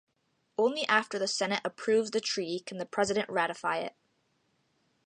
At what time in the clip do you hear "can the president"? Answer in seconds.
2.61-3.29